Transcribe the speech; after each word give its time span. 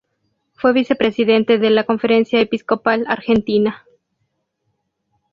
Fue 0.55 0.73
vicepresidente 0.73 1.59
de 1.59 1.69
la 1.69 1.83
Conferencia 1.83 2.41
Episcopal 2.41 3.05
Argentina. 3.07 3.85